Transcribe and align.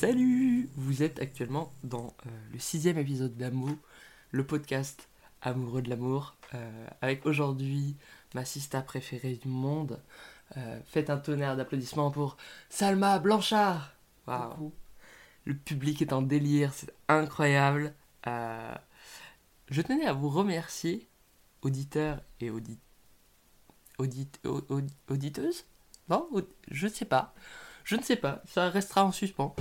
Salut 0.00 0.70
Vous 0.76 1.02
êtes 1.02 1.20
actuellement 1.20 1.70
dans 1.84 2.14
euh, 2.24 2.30
le 2.54 2.58
sixième 2.58 2.96
épisode 2.96 3.36
d'Amour, 3.36 3.76
le 4.30 4.46
podcast 4.46 5.10
amoureux 5.42 5.82
de 5.82 5.90
l'amour, 5.90 6.36
euh, 6.54 6.86
avec 7.02 7.26
aujourd'hui 7.26 7.96
ma 8.34 8.46
sista 8.46 8.80
préférée 8.80 9.34
du 9.34 9.48
monde. 9.48 10.00
Euh, 10.56 10.80
faites 10.86 11.10
un 11.10 11.18
tonnerre 11.18 11.54
d'applaudissements 11.54 12.10
pour 12.10 12.38
Salma 12.70 13.18
Blanchard 13.18 13.92
Waouh 14.26 14.72
Le 15.44 15.54
public 15.54 16.00
est 16.00 16.14
en 16.14 16.22
délire, 16.22 16.72
c'est 16.72 16.94
incroyable. 17.08 17.92
Je 18.24 19.82
tenais 19.82 20.06
à 20.06 20.14
vous 20.14 20.30
remercier, 20.30 21.10
auditeurs 21.60 22.22
et 22.40 22.48
audi 22.48 22.78
audit 23.98 24.40
au- 24.46 24.62
au- 24.70 24.80
auditeuses? 25.12 25.66
Non 26.08 26.26
Je 26.70 26.86
ne 26.86 26.90
sais 26.90 27.04
pas. 27.04 27.34
Je 27.84 27.96
ne 27.96 28.02
sais 28.02 28.16
pas, 28.16 28.40
ça 28.46 28.70
restera 28.70 29.04
en 29.04 29.12
suspens. 29.12 29.54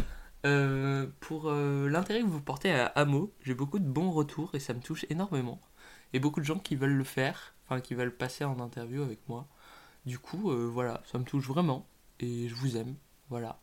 Euh, 0.45 1.07
pour 1.19 1.49
euh, 1.49 1.89
l'intérêt 1.89 2.21
que 2.21 2.27
vous 2.27 2.41
portez 2.41 2.71
à 2.71 2.85
Amo, 2.87 3.33
j'ai 3.41 3.53
beaucoup 3.53 3.79
de 3.79 3.87
bons 3.87 4.11
retours 4.11 4.55
et 4.55 4.59
ça 4.59 4.73
me 4.73 4.79
touche 4.79 5.05
énormément. 5.09 5.61
Et 6.13 6.19
beaucoup 6.19 6.39
de 6.39 6.45
gens 6.45 6.59
qui 6.59 6.75
veulent 6.75 6.93
le 6.93 7.03
faire, 7.03 7.55
enfin 7.65 7.81
qui 7.81 7.93
veulent 7.93 8.15
passer 8.15 8.45
en 8.45 8.59
interview 8.59 9.03
avec 9.03 9.19
moi. 9.27 9.47
Du 10.05 10.17
coup, 10.17 10.51
euh, 10.51 10.67
voilà, 10.67 11.03
ça 11.05 11.17
me 11.17 11.25
touche 11.25 11.47
vraiment 11.47 11.87
et 12.19 12.47
je 12.47 12.55
vous 12.55 12.77
aime. 12.77 12.95
Voilà. 13.29 13.59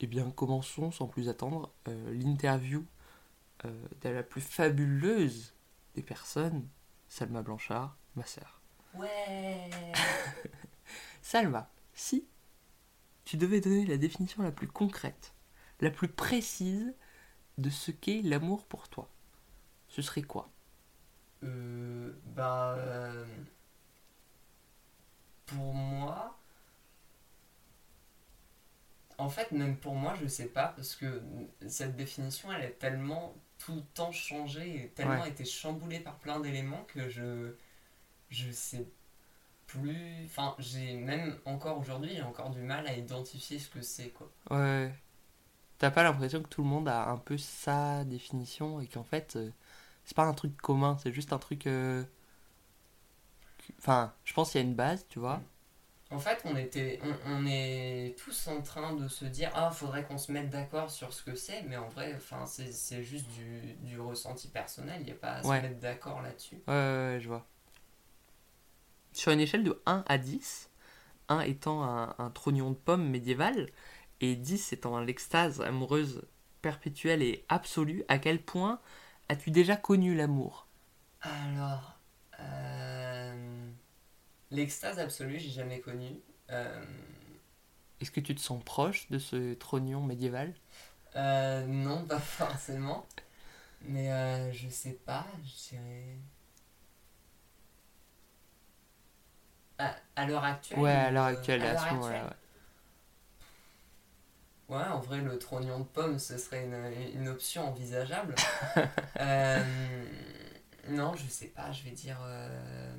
Eh 0.00 0.06
bien, 0.06 0.30
commençons 0.30 0.90
sans 0.90 1.06
plus 1.06 1.28
attendre 1.28 1.72
l'interview 1.86 2.84
de 3.64 4.08
la 4.08 4.24
plus 4.24 4.40
fabuleuse 4.40 5.54
des 5.94 6.02
personnes, 6.02 6.66
Salma 7.08 7.42
Blanchard, 7.42 7.96
ma 8.16 8.26
sœur. 8.26 8.60
Ouais. 8.94 9.70
Salma, 11.22 11.70
si 11.94 12.26
tu 13.24 13.36
devais 13.36 13.60
donner 13.60 13.86
la 13.86 13.96
définition 13.96 14.42
la 14.42 14.50
plus 14.50 14.66
concrète, 14.66 15.32
la 15.82 15.90
plus 15.90 16.08
précise 16.08 16.94
de 17.58 17.70
ce 17.70 17.90
qu'est 17.92 18.22
l'amour 18.22 18.66
pour 18.66 18.88
toi, 18.90 19.10
ce 19.88 20.02
serait 20.02 20.22
quoi? 20.22 20.50
Euh, 21.44 22.12
bah, 22.34 22.74
euh, 22.78 23.24
pour 25.46 25.72
moi, 25.74 26.36
en 29.18 29.28
fait, 29.28 29.52
même 29.52 29.76
pour 29.76 29.94
moi, 29.94 30.14
je 30.20 30.26
sais 30.26 30.46
pas 30.48 30.68
parce 30.76 30.96
que 30.96 31.22
cette 31.68 31.96
définition, 31.96 32.52
elle 32.52 32.64
est 32.64 32.78
tellement 32.78 33.34
tout 33.58 33.74
le 33.76 33.82
temps 33.94 34.12
changée 34.12 34.84
et 34.84 34.88
tellement 34.90 35.24
Ouais. 35.24 35.24
été 35.24 35.44
chamboulée 35.44 36.00
par 36.00 36.16
plein 36.18 36.40
d'éléments 36.40 36.84
que 36.94 37.08
je, 37.08 37.54
je 38.30 38.50
sais 38.52 38.86
plus. 39.68 40.24
Enfin, 40.26 40.56
j'ai 40.58 40.94
même 40.96 41.38
encore 41.46 41.78
aujourd'hui, 41.80 42.12
j'ai 42.16 42.22
encore 42.22 42.50
du 42.50 42.60
mal 42.62 42.86
à 42.88 42.94
identifier 42.96 43.58
ce 43.60 43.70
que 43.70 43.82
c'est 43.82 44.10
quoi. 44.10 44.30
Ouais. 44.50 44.94
T'as 45.82 45.90
pas 45.90 46.02
l'impression 46.02 46.42
que 46.42 46.48
tout 46.48 46.62
le 46.62 46.68
monde 46.70 46.88
a 46.88 47.10
un 47.10 47.18
peu 47.18 47.36
sa 47.36 48.04
définition 48.04 48.80
et 48.80 48.86
qu'en 48.86 49.04
fait, 49.04 49.36
euh, 49.36 49.50
c'est 50.06 50.16
pas 50.16 50.24
un 50.24 50.32
truc 50.34 50.56
commun, 50.56 50.96
c'est 51.02 51.12
juste 51.12 51.34
un 51.34 51.38
truc. 51.38 51.66
euh, 51.66 52.04
Enfin, 53.78 54.14
je 54.24 54.32
pense 54.34 54.52
qu'il 54.52 54.60
y 54.60 54.64
a 54.64 54.66
une 54.66 54.74
base, 54.74 55.06
tu 55.08 55.18
vois. 55.18 55.42
En 56.10 56.18
fait, 56.18 56.42
on 56.44 56.56
était, 56.56 57.00
on, 57.02 57.14
on 57.32 57.46
est 57.46 58.14
tous 58.18 58.46
en 58.48 58.60
train 58.62 58.94
de 58.94 59.08
se 59.08 59.24
dire 59.24 59.50
ah, 59.54 59.70
faudrait 59.70 60.04
qu'on 60.04 60.18
se 60.18 60.30
mette 60.30 60.50
d'accord 60.50 60.90
sur 60.90 61.12
ce 61.12 61.22
que 61.22 61.34
c'est, 61.34 61.62
mais 61.62 61.76
en 61.76 61.88
vrai, 61.88 62.12
enfin, 62.16 62.44
c'est, 62.46 62.70
c'est 62.72 63.02
juste 63.02 63.26
du, 63.30 63.74
du 63.88 63.98
ressenti 63.98 64.48
personnel. 64.48 64.98
Il 65.00 65.06
n'y 65.06 65.12
a 65.12 65.16
pas 65.16 65.32
à 65.32 65.42
Ouais. 65.44 65.58
se 65.58 65.62
mettre 65.62 65.80
d'accord 65.80 66.22
là-dessus. 66.22 66.56
Ouais, 66.68 66.74
ouais, 66.74 67.14
ouais, 67.14 67.18
je 67.20 67.28
vois. 67.28 67.46
Sur 69.12 69.32
une 69.32 69.40
échelle 69.40 69.64
de 69.64 69.80
1 69.86 70.04
à 70.08 70.18
10, 70.18 70.70
1 71.28 71.40
étant 71.40 71.82
un, 71.84 72.14
un 72.18 72.30
trognon 72.30 72.70
de 72.70 72.76
pomme 72.76 73.08
médiéval 73.08 73.68
et 74.22 74.36
10 74.36 74.72
étant 74.72 75.00
l'extase 75.00 75.60
amoureuse 75.60 76.22
perpétuelle 76.62 77.22
et 77.22 77.44
absolue, 77.48 78.04
à 78.08 78.18
quel 78.18 78.42
point 78.42 78.80
as-tu 79.28 79.50
déjà 79.50 79.76
connu 79.76 80.14
l'amour? 80.14 80.68
Alors, 81.20 81.98
euh, 82.40 83.70
l'extase 84.50 84.98
absolue, 84.98 85.38
j'ai 85.38 85.50
jamais 85.50 85.80
connu. 85.80 86.20
Euh, 86.50 86.84
Est-ce 88.02 88.10
que 88.10 88.20
tu 88.20 88.34
te 88.34 88.40
sens 88.42 88.62
proche 88.62 89.08
de 89.08 89.18
ce 89.18 89.54
trognon 89.54 90.02
médiéval? 90.02 90.52
Euh, 91.16 91.66
non, 91.66 92.04
pas 92.06 92.18
forcément. 92.20 93.06
Mais 93.82 94.12
euh, 94.12 94.52
je 94.52 94.68
sais 94.68 94.92
pas, 95.06 95.26
je 95.44 95.70
dirais. 95.76 96.18
À, 99.78 99.96
à 100.16 100.26
l'heure 100.26 100.44
actuelle 100.44 100.76
Ouais, 100.76 100.90
à 100.90 101.10
l'heure 101.12 101.24
actuelle, 101.26 101.64
à 101.66 101.76
à 101.76 101.76
ce 101.78 101.92
moment-là. 101.94 102.30
actuelle 102.30 102.36
Ouais, 104.72 104.84
en 104.90 105.00
vrai, 105.00 105.20
le 105.20 105.38
trognon 105.38 105.80
de 105.80 105.84
pomme, 105.84 106.18
ce 106.18 106.38
serait 106.38 106.64
une, 106.64 107.20
une 107.20 107.28
option 107.28 107.68
envisageable. 107.68 108.34
Euh, 109.20 109.62
non, 110.88 111.14
je 111.14 111.26
sais 111.28 111.46
pas, 111.48 111.70
je 111.70 111.84
vais 111.84 111.90
dire 111.92 112.18
euh, 112.24 112.96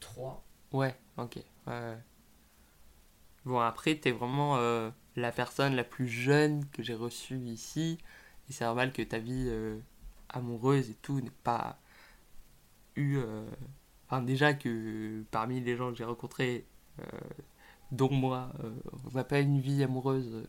3. 0.00 0.44
Ouais, 0.72 0.88
ouais, 0.88 0.96
ok. 1.24 1.36
ouais, 1.36 1.44
ouais. 1.72 1.98
Bon, 3.44 3.60
après, 3.60 3.96
t'es 3.96 4.12
vraiment 4.12 4.56
euh, 4.58 4.90
la 5.16 5.32
personne 5.32 5.74
la 5.74 5.84
plus 5.84 6.08
jeune 6.08 6.66
que 6.70 6.82
j'ai 6.82 6.94
reçue 6.94 7.38
ici. 7.46 7.98
Et 8.48 8.52
c'est 8.52 8.64
normal 8.64 8.92
que 8.92 9.02
ta 9.02 9.18
vie 9.18 9.46
euh, 9.48 9.78
amoureuse 10.28 10.90
et 10.90 10.94
tout 10.94 11.20
n'ait 11.20 11.30
pas 11.44 11.78
eu. 12.96 13.16
euh, 13.18 13.44
Enfin, 14.08 14.22
déjà 14.22 14.54
que 14.54 15.24
parmi 15.30 15.60
les 15.60 15.76
gens 15.76 15.90
que 15.90 15.96
j'ai 15.98 16.04
rencontrés, 16.04 16.66
euh, 17.00 17.04
dont 17.92 18.12
moi, 18.12 18.52
euh, 18.64 18.72
on 19.06 19.16
n'a 19.16 19.24
pas 19.24 19.40
une 19.40 19.60
vie 19.60 19.84
amoureuse 19.84 20.28
euh, 20.34 20.46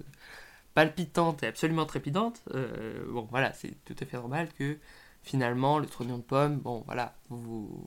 palpitante 0.73 1.43
et 1.43 1.47
absolument 1.47 1.85
trépidante. 1.85 2.41
euh, 2.55 3.05
bon, 3.11 3.27
voilà, 3.31 3.53
c'est 3.53 3.75
tout 3.85 3.95
à 3.99 4.05
fait 4.05 4.17
normal 4.17 4.49
que 4.53 4.79
finalement, 5.23 5.79
le 5.79 5.87
trognon 5.87 6.17
de 6.17 6.23
pomme, 6.23 6.59
bon, 6.59 6.83
voilà, 6.87 7.15
vous. 7.29 7.85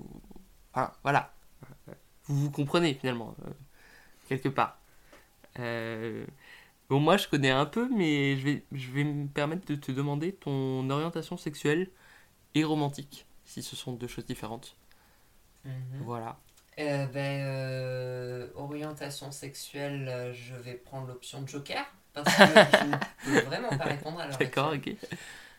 Enfin, 0.72 0.93
voilà. 1.03 1.34
Vous 2.25 2.37
vous 2.37 2.50
comprenez 2.50 2.95
finalement, 2.95 3.37
quelque 4.28 4.49
part. 4.49 4.78
Euh, 5.59 6.27
bon, 6.91 7.00
moi 7.00 7.16
je 7.16 7.28
connais 7.28 7.50
un 7.50 7.66
peu, 7.66 7.89
mais 7.95 8.37
je 8.39 8.45
vais, 8.45 8.65
je 8.72 8.91
vais 8.93 9.05
me 9.05 9.28
permettre 9.28 9.66
de 9.66 9.77
te 9.77 9.93
demander 9.93 10.33
ton 10.34 10.89
orientation 10.91 11.37
sexuelle 11.37 11.91
et 12.55 12.65
romantique, 12.65 13.27
si 13.45 13.62
ce 13.62 13.77
sont 13.77 13.93
deux 13.95 14.09
choses 14.09 14.27
différentes. 14.27 14.77
Voilà. 16.00 16.39
Euh, 16.79 17.07
ben, 17.07 17.43
euh, 17.47 18.49
orientation 18.55 19.31
sexuelle, 19.33 20.09
euh, 20.09 20.33
je 20.35 20.55
vais 20.55 20.75
prendre 20.75 21.07
l'option 21.07 21.47
Joker. 21.47 21.85
Parce 22.13 22.37
que 22.37 22.45
je 22.73 22.85
ne 22.85 22.97
peux 23.25 23.47
vraiment 23.47 23.77
pas 23.77 23.85
répondre 23.85 24.21
à 24.21 24.27
l'heure 24.27 24.39
D'accord, 24.39 24.73
ok. 24.75 24.91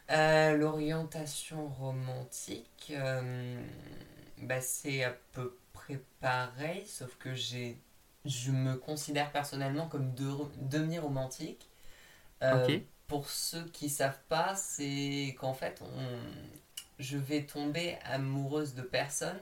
Euh, 0.09 0.55
L'orientation 0.57 1.67
romantique, 1.67 2.93
bah, 4.41 4.61
c'est 4.61 5.03
à 5.03 5.11
peu 5.33 5.57
près 5.73 6.01
pareil, 6.19 6.85
sauf 6.85 7.15
que 7.17 7.33
j'ai, 7.33 7.77
je 8.25 8.51
me 8.51 8.75
considère 8.75 9.31
personnellement 9.31 9.87
comme 9.87 10.13
de- 10.13 10.31
demi-romantique. 10.57 11.67
Pour 13.07 13.29
ceux 13.29 13.63
qui 13.69 13.89
savent 13.89 14.19
pas, 14.27 14.55
c'est 14.55 15.35
qu'en 15.39 15.53
fait, 15.53 15.81
on, 15.81 16.19
je 16.99 17.17
vais 17.17 17.45
tomber 17.45 17.97
amoureuse 18.03 18.73
de 18.75 18.81
personnes, 18.81 19.39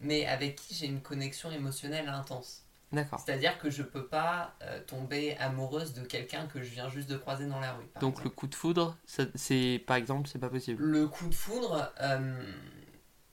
mais 0.00 0.26
avec 0.26 0.56
qui 0.56 0.74
j'ai 0.74 0.86
une 0.86 1.00
connexion 1.00 1.50
émotionnelle 1.50 2.08
intense. 2.08 2.64
D'accord. 2.90 3.20
C'est-à-dire 3.24 3.58
que 3.58 3.68
je 3.68 3.82
peux 3.82 4.06
pas 4.06 4.54
euh, 4.62 4.80
tomber 4.86 5.36
amoureuse 5.38 5.92
de 5.92 6.02
quelqu'un 6.02 6.46
que 6.46 6.62
je 6.62 6.70
viens 6.70 6.88
juste 6.88 7.08
de 7.10 7.18
croiser 7.18 7.46
dans 7.46 7.60
la 7.60 7.72
rue. 7.72 7.84
Donc 8.00 8.14
exemple. 8.14 8.24
le 8.24 8.30
coup 8.30 8.46
de 8.46 8.54
foudre, 8.54 8.96
c'est 9.34 9.82
par 9.86 9.96
exemple, 9.96 10.28
c'est 10.28 10.38
pas 10.38 10.48
possible. 10.48 10.82
Le 10.82 11.06
coup 11.06 11.28
de 11.28 11.34
foudre, 11.34 11.92
euh, 12.00 12.42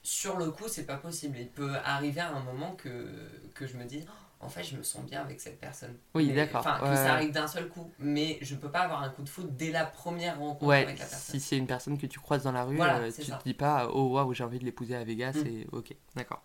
sur 0.03 0.37
le 0.37 0.51
coup, 0.51 0.67
c'est 0.67 0.85
pas 0.85 0.97
possible. 0.97 1.37
Il 1.39 1.49
peut 1.49 1.75
arriver 1.85 2.19
à 2.19 2.35
un 2.35 2.41
moment 2.41 2.75
que, 2.75 3.07
que 3.53 3.65
je 3.65 3.77
me 3.77 3.85
dise, 3.85 4.05
Oh, 4.09 4.24
en 4.41 4.49
fait, 4.49 4.63
je 4.63 4.75
me 4.77 4.83
sens 4.83 5.03
bien 5.05 5.21
avec 5.21 5.39
cette 5.41 5.59
personne. 5.59 5.97
Oui, 6.13 6.31
d'accord. 6.31 6.59
Enfin, 6.59 6.77
que 6.79 6.85
Ouais, 6.89 6.95
ça 6.95 7.13
arrive 7.13 7.31
d'un 7.31 7.47
seul 7.47 7.67
coup. 7.69 7.91
Mais 7.99 8.37
je 8.41 8.55
peux 8.55 8.69
pas 8.69 8.81
avoir 8.81 9.01
un 9.01 9.09
coup 9.09 9.23
de 9.23 9.29
foudre 9.29 9.49
dès 9.51 9.71
la 9.71 9.85
première 9.85 10.37
rencontre 10.39 10.65
Ouais, 10.65 10.83
avec 10.83 10.99
la 10.99 11.05
personne. 11.05 11.19
si 11.33 11.39
c'est 11.39 11.57
une 11.57 11.67
personne 11.67 11.97
que 11.97 12.05
tu 12.05 12.19
croises 12.19 12.43
dans 12.43 12.51
la 12.51 12.63
rue, 12.63 12.75
Voilà, 12.75 12.97
euh, 12.99 13.11
tu 13.11 13.23
ça. 13.25 13.37
te 13.37 13.43
dis 13.43 13.53
pas 13.53 13.89
oh 13.91 14.09
waouh 14.09 14.33
j'ai 14.33 14.43
envie 14.43 14.59
de 14.59 14.65
l'épouser 14.65 14.95
à 14.95 15.03
Vegas 15.03 15.33
Mm. 15.43 15.47
et 15.47 15.67
ok 15.71 15.95
d'accord. 16.15 16.43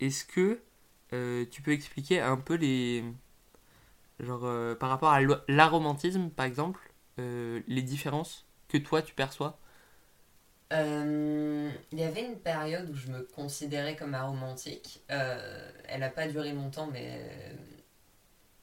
Est-ce 0.00 0.24
que 0.24 0.60
euh, 1.12 1.44
tu 1.50 1.62
peux 1.62 1.72
expliquer 1.72 2.20
un 2.20 2.36
peu 2.36 2.54
les 2.54 3.04
genre 4.20 4.44
euh, 4.44 4.74
par 4.74 4.88
rapport 4.90 5.10
à 5.10 5.20
l'aromantisme 5.48 6.30
par 6.30 6.46
exemple 6.46 6.92
les 7.18 7.82
différences 7.82 8.46
que 8.68 8.78
toi 8.78 9.00
tu 9.02 9.14
perçois 9.14 9.58
Euh, 10.72 11.70
Il 11.92 11.98
y 11.98 12.04
avait 12.04 12.24
une 12.24 12.38
période 12.38 12.88
où 12.90 12.94
je 12.94 13.08
me 13.08 13.22
considérais 13.22 13.96
comme 13.96 14.14
aromantique. 14.14 15.02
Euh, 15.10 15.70
elle 15.86 16.00
n'a 16.00 16.10
pas 16.10 16.26
duré 16.26 16.52
longtemps, 16.52 16.88
mais 16.90 17.20
euh, 17.20 17.54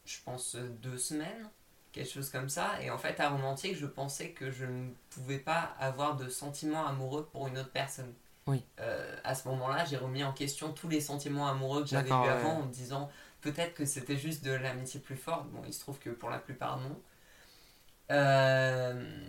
je 0.06 0.18
pense 0.26 0.56
deux 0.56 0.98
semaines, 0.98 1.50
quelque 1.92 2.10
chose 2.10 2.30
comme 2.30 2.50
ça. 2.50 2.82
Et 2.82 2.90
en 2.90 2.98
fait, 2.98 3.20
aromantique, 3.20 3.76
je 3.76 3.86
pensais 3.86 4.32
que 4.32 4.52
je 4.52 4.66
ne 4.66 4.90
pouvais 5.12 5.40
pas 5.40 5.76
avoir 5.80 6.16
de 6.16 6.30
sentiments 6.30 6.86
amoureux 6.86 7.28
pour 7.32 7.48
une 7.48 7.58
autre 7.58 7.72
personne. 7.72 8.14
Oui. 8.48 8.64
Euh, 8.80 9.16
à 9.24 9.36
ce 9.36 9.48
moment-là, 9.50 9.86
j'ai 9.86 9.98
remis 9.98 10.24
en 10.24 10.34
question 10.34 10.74
tous 10.74 10.90
les 10.90 11.02
sentiments 11.02 11.48
amoureux 11.48 11.84
que 11.84 11.90
j'avais 11.90 12.10
eu 12.10 12.14
ouais. 12.14 12.30
avant 12.30 12.62
en 12.62 12.66
me 12.66 12.72
disant 12.72 13.10
peut-être 13.42 13.76
que 13.76 13.86
c'était 13.86 14.18
juste 14.18 14.44
de 14.44 14.52
l'amitié 14.52 15.00
plus 15.00 15.16
forte. 15.16 15.48
Bon, 15.50 15.62
il 15.68 15.74
se 15.74 15.80
trouve 15.80 16.00
que 16.00 16.10
pour 16.10 16.32
la 16.32 16.40
plupart, 16.40 16.80
non. 16.80 17.00
Euh, 18.12 19.28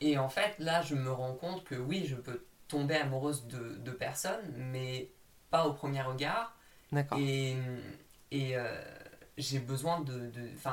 et 0.00 0.18
en 0.18 0.28
fait, 0.28 0.58
là, 0.58 0.82
je 0.82 0.94
me 0.94 1.10
rends 1.10 1.34
compte 1.34 1.64
que 1.64 1.74
oui, 1.74 2.06
je 2.06 2.16
peux 2.16 2.44
tomber 2.68 2.96
amoureuse 2.96 3.46
de, 3.46 3.76
de 3.76 3.90
personnes, 3.90 4.52
mais 4.56 5.10
pas 5.50 5.66
au 5.66 5.72
premier 5.72 6.02
regard. 6.02 6.56
D'accord. 6.92 7.18
Et, 7.18 7.56
et 8.30 8.56
euh, 8.56 8.82
j'ai 9.36 9.58
besoin 9.58 10.00
de, 10.00 10.30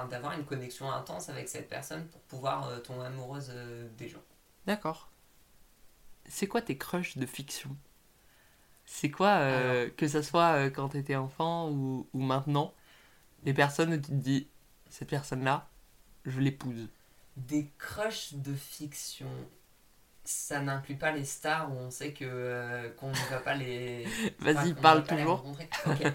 d'avoir 0.09 0.33
une 0.33 0.45
connexion 0.45 0.91
intense 0.91 1.29
avec 1.29 1.49
cette 1.49 1.69
personne 1.69 2.07
pour 2.07 2.21
pouvoir 2.21 2.67
euh, 2.67 2.79
tomber 2.79 3.05
amoureuse 3.05 3.51
euh, 3.53 3.87
des 3.97 4.09
gens. 4.09 4.23
D'accord. 4.65 5.09
C'est 6.27 6.47
quoi 6.47 6.61
tes 6.61 6.77
crushs 6.77 7.17
de 7.17 7.25
fiction? 7.25 7.75
C'est 8.85 9.11
quoi, 9.11 9.39
que 9.95 10.07
ça 10.07 10.21
soit 10.21 10.69
quand 10.69 10.89
t'étais 10.89 11.15
enfant 11.15 11.69
ou, 11.69 12.07
ou 12.13 12.21
maintenant, 12.21 12.73
les 13.43 13.53
personnes 13.53 13.93
où 13.93 13.97
tu 13.97 14.09
te 14.09 14.11
dis, 14.11 14.47
cette 14.89 15.09
personne-là, 15.09 15.69
je 16.25 16.39
l'épouse? 16.41 16.89
Des 17.35 17.67
crushs 17.77 18.33
de 18.33 18.53
fiction, 18.53 19.27
ça 20.25 20.61
n'inclut 20.61 20.95
pas 20.95 21.11
les 21.11 21.25
stars 21.25 21.69
où 21.71 21.75
on 21.75 21.89
sait 21.89 22.13
que 22.13 22.23
euh, 22.25 22.89
qu'on 22.91 23.09
ne 23.09 23.29
va 23.29 23.39
pas 23.39 23.55
les. 23.55 24.05
Vas-y, 24.39 24.73
parle 24.73 25.03
toujours. 25.03 25.37
rencontrer. 25.37 25.69
Ok. 25.85 26.03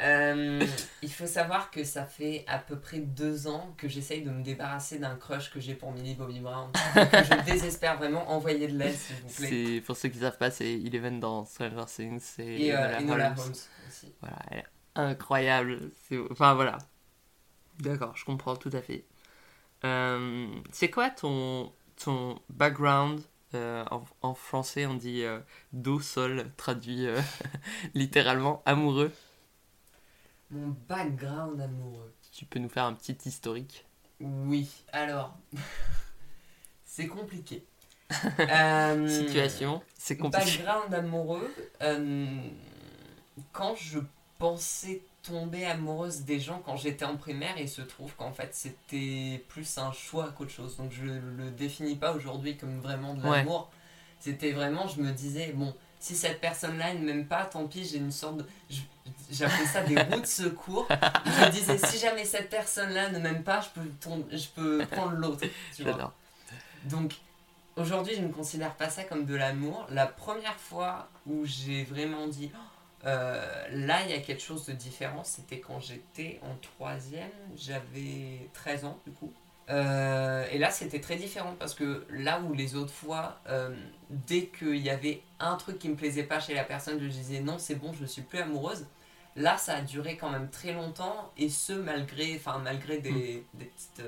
Euh, 0.00 0.64
il 1.02 1.12
faut 1.12 1.26
savoir 1.26 1.72
que 1.72 1.82
ça 1.82 2.04
fait 2.04 2.44
à 2.46 2.58
peu 2.58 2.78
près 2.78 3.00
deux 3.00 3.48
ans 3.48 3.74
que 3.76 3.88
j'essaye 3.88 4.22
de 4.22 4.30
me 4.30 4.44
débarrasser 4.44 5.00
d'un 5.00 5.16
crush 5.16 5.50
que 5.50 5.58
j'ai 5.58 5.74
pour 5.74 5.90
Millie 5.90 6.14
Bobby 6.14 6.38
Brown. 6.38 6.70
je 6.94 7.44
désespère 7.44 7.96
vraiment 7.96 8.30
envoyer 8.30 8.68
de 8.68 8.78
l'aide, 8.78 8.94
s'il 8.94 9.16
vous 9.16 9.34
plaît. 9.34 9.48
C'est, 9.48 9.80
pour 9.80 9.96
ceux 9.96 10.08
qui 10.08 10.20
savent 10.20 10.38
pas, 10.38 10.52
c'est 10.52 10.72
Eleven 10.72 11.18
dans 11.18 11.44
Stranger 11.44 11.84
Things. 11.88 12.20
C'est 12.20 12.46
Et 12.46 12.72
euh, 12.72 13.00
Enola 13.00 13.30
Holmes. 13.30 13.38
Holmes 13.40 13.54
aussi. 13.88 14.14
Voilà, 14.20 14.36
elle 14.52 14.58
est 14.58 14.66
incroyable. 14.94 15.80
Enfin 16.30 16.54
voilà. 16.54 16.78
D'accord, 17.80 18.16
je 18.16 18.24
comprends 18.24 18.54
tout 18.54 18.70
à 18.72 18.80
fait. 18.80 19.04
C'est 20.72 20.90
quoi 20.90 21.10
ton, 21.10 21.72
ton 21.96 22.40
background 22.50 23.20
euh, 23.54 23.84
en, 23.90 24.04
en 24.22 24.34
français, 24.34 24.84
on 24.86 24.94
dit 24.94 25.22
euh, 25.22 25.40
do, 25.72 26.00
sol, 26.00 26.50
traduit 26.56 27.06
euh, 27.06 27.20
littéralement 27.94 28.62
amoureux? 28.66 29.12
Mon 30.50 30.76
background 30.88 31.60
amoureux. 31.60 32.12
Tu 32.32 32.44
peux 32.44 32.58
nous 32.58 32.68
faire 32.68 32.84
un 32.84 32.94
petit 32.94 33.16
historique? 33.24 33.86
Oui, 34.20 34.68
alors. 34.92 35.36
c'est 36.84 37.06
compliqué. 37.06 37.64
Euh, 38.38 39.06
Situation, 39.06 39.82
c'est 39.98 40.16
compliqué. 40.16 40.62
Background 40.64 40.94
amoureux. 40.94 41.54
quand 43.52 43.74
je 43.76 43.98
pensais 44.38 45.02
tomber 45.28 45.66
amoureuse 45.66 46.22
des 46.22 46.40
gens 46.40 46.60
quand 46.64 46.76
j'étais 46.76 47.04
en 47.04 47.16
primaire, 47.16 47.54
il 47.58 47.68
se 47.68 47.82
trouve 47.82 48.14
qu'en 48.16 48.32
fait 48.32 48.50
c'était 48.54 49.44
plus 49.48 49.78
un 49.78 49.92
choix 49.92 50.30
qu'autre 50.36 50.50
chose. 50.50 50.76
Donc 50.76 50.90
je 50.92 51.04
le 51.04 51.50
définis 51.50 51.96
pas 51.96 52.12
aujourd'hui 52.12 52.56
comme 52.56 52.80
vraiment 52.80 53.14
de 53.14 53.22
Ouais. 53.26 53.38
l'amour. 53.38 53.70
C'était 54.20 54.50
vraiment, 54.52 54.88
je 54.88 55.00
me 55.00 55.12
disais, 55.12 55.52
bon, 55.54 55.72
si 56.00 56.16
cette 56.16 56.40
personne-là 56.40 56.94
ne 56.94 57.00
m'aime 57.04 57.26
pas, 57.26 57.44
tant 57.44 57.66
pis, 57.68 57.84
j'ai 57.84 57.98
une 57.98 58.10
sorte 58.10 58.38
de. 58.38 58.44
J'appelais 59.30 59.64
ça 59.66 59.82
des 59.82 59.96
roues 60.10 60.20
de 60.20 60.26
secours. 60.26 60.86
Je 60.90 61.44
me 61.46 61.50
disais, 61.52 61.78
si 61.78 61.98
jamais 61.98 62.24
cette 62.24 62.50
personne-là 62.50 63.10
ne 63.10 63.18
m'aime 63.20 63.44
pas, 63.44 63.60
je 63.60 63.68
peux, 63.80 64.36
je 64.36 64.46
peux 64.48 64.84
prendre 64.90 65.12
l'autre. 65.12 65.46
Donc, 66.84 67.14
aujourd'hui, 67.76 68.14
je 68.16 68.22
ne 68.22 68.32
considère 68.32 68.74
pas 68.74 68.90
ça 68.90 69.04
comme 69.04 69.24
de 69.24 69.34
l'amour. 69.36 69.86
La 69.90 70.06
première 70.06 70.56
fois 70.56 71.08
où 71.26 71.44
j'ai 71.44 71.84
vraiment 71.84 72.26
dit, 72.26 72.50
Oh, 72.54 72.58
euh, 73.04 73.66
là, 73.70 74.02
il 74.04 74.10
y 74.10 74.14
a 74.14 74.20
quelque 74.20 74.42
chose 74.42 74.66
de 74.66 74.72
différent, 74.72 75.22
c'était 75.24 75.60
quand 75.60 75.80
j'étais 75.80 76.40
en 76.42 76.54
troisième, 76.56 77.30
j'avais 77.56 78.48
13 78.54 78.84
ans, 78.86 78.98
du 79.06 79.12
coup. 79.12 79.32
Euh, 79.70 80.46
et 80.50 80.58
là, 80.58 80.70
c'était 80.70 81.00
très 81.00 81.16
différent 81.16 81.54
parce 81.58 81.74
que 81.74 82.06
là 82.10 82.40
où 82.40 82.54
les 82.54 82.74
autres 82.74 82.92
fois, 82.92 83.38
euh, 83.48 83.76
dès 84.08 84.46
qu'il 84.46 84.78
y 84.78 84.88
avait 84.88 85.22
un 85.40 85.56
truc 85.56 85.78
qui 85.78 85.90
me 85.90 85.94
plaisait 85.94 86.22
pas 86.22 86.40
chez 86.40 86.54
la 86.54 86.64
personne, 86.64 86.98
je 87.00 87.06
disais 87.06 87.40
non, 87.40 87.58
c'est 87.58 87.74
bon, 87.74 87.92
je 87.92 88.06
suis 88.06 88.22
plus 88.22 88.38
amoureuse. 88.38 88.86
Là, 89.36 89.58
ça 89.58 89.76
a 89.76 89.80
duré 89.82 90.16
quand 90.16 90.30
même 90.30 90.48
très 90.48 90.72
longtemps 90.72 91.30
et 91.36 91.50
ce 91.50 91.74
malgré, 91.74 92.34
enfin 92.36 92.58
malgré 92.58 92.98
des, 92.98 93.44
des 93.54 93.66
petites, 93.66 94.02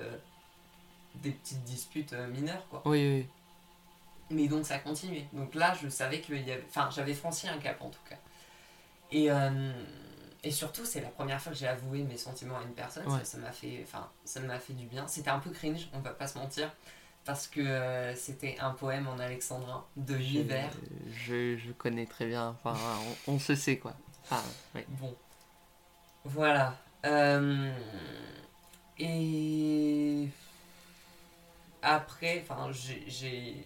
des 1.16 1.30
petites 1.30 1.62
disputes 1.64 2.14
mineures, 2.14 2.66
quoi. 2.70 2.82
Oui, 2.86 2.98
oui, 2.98 3.16
oui. 3.18 3.26
Mais 4.30 4.48
donc 4.48 4.64
ça 4.64 4.78
continuait. 4.78 5.26
Donc 5.34 5.54
là, 5.54 5.76
je 5.80 5.88
savais 5.88 6.20
qu'il 6.20 6.40
y 6.40 6.52
avait. 6.52 6.64
Enfin, 6.68 6.88
j'avais 6.90 7.14
franchi 7.14 7.48
un 7.48 7.58
cap 7.58 7.80
en 7.82 7.90
tout 7.90 8.00
cas. 8.08 8.16
Et, 9.12 9.30
euh, 9.30 9.72
et 10.42 10.50
surtout, 10.50 10.84
c'est 10.84 11.00
la 11.00 11.08
première 11.08 11.40
fois 11.40 11.52
que 11.52 11.58
j'ai 11.58 11.68
avoué 11.68 12.02
mes 12.02 12.16
sentiments 12.16 12.58
à 12.58 12.62
une 12.62 12.74
personne. 12.74 13.06
Ouais. 13.06 13.24
Ça 13.24 13.38
m'a 13.38 13.52
fait, 13.52 13.84
ça 14.24 14.40
fait 14.58 14.72
du 14.72 14.86
bien. 14.86 15.06
C'était 15.08 15.30
un 15.30 15.38
peu 15.38 15.50
cringe, 15.50 15.88
on 15.92 16.00
va 16.00 16.10
pas 16.10 16.26
se 16.26 16.38
mentir. 16.38 16.72
Parce 17.24 17.46
que 17.46 17.60
euh, 17.60 18.14
c'était 18.14 18.56
un 18.60 18.70
poème 18.70 19.06
en 19.06 19.18
alexandrin 19.18 19.84
de 19.96 20.14
l'hiver. 20.14 20.70
je, 21.12 21.58
je 21.58 21.70
connais 21.72 22.06
très 22.06 22.26
bien. 22.26 22.56
Enfin, 22.64 22.74
on, 23.26 23.34
on 23.34 23.38
se 23.38 23.54
sait 23.54 23.76
quoi. 23.76 23.94
Enfin, 24.22 24.42
ouais. 24.74 24.86
Bon. 24.88 25.14
Voilà. 26.24 26.76
Euh, 27.04 27.70
et 28.98 30.28
après, 31.82 32.42
enfin, 32.42 32.70
j'ai. 33.06 33.56